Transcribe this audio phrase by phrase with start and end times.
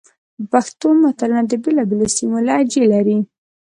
[0.51, 3.17] پښتو متلونه د بېلابېلو سیمو لهجې لري